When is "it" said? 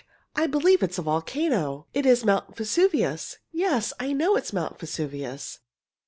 0.81-0.89, 1.93-2.07, 4.35-4.45